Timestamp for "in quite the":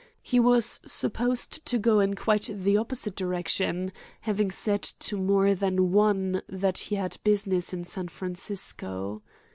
1.99-2.75